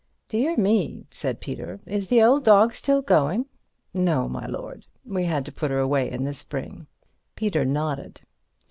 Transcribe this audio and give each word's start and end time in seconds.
"Dear 0.29 0.57
me," 0.57 1.05
said 1.11 1.39
Peter, 1.41 1.79
"is 1.85 2.07
the 2.07 2.23
old 2.23 2.43
dog 2.43 2.73
still 2.73 3.03
going?" 3.03 3.45
"No, 3.93 4.27
my 4.27 4.47
lord; 4.47 4.87
we 5.05 5.25
had 5.25 5.45
to 5.45 5.51
put 5.51 5.69
her 5.69 5.77
away 5.77 6.09
in 6.09 6.23
the 6.23 6.33
spring." 6.33 6.87
Peter 7.35 7.63
nodded. 7.65 8.21